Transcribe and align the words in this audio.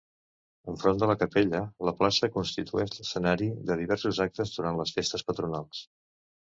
Enfront 0.71 1.01
de 1.03 1.09
la 1.11 1.15
capella, 1.23 1.61
la 1.91 1.93
plaça 2.01 2.31
constitueix 2.39 2.97
l'escenari 2.97 3.51
de 3.69 3.81
diversos 3.85 4.25
actes 4.29 4.59
durant 4.59 4.83
les 4.85 4.97
festes 4.99 5.31
patronals. 5.31 5.89